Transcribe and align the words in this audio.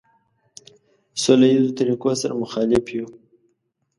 سوله 1.21 1.47
ایزو 1.51 1.71
طریقو 1.77 2.11
سره 2.21 2.33
مخالف 2.41 2.85
یو. 2.95 3.05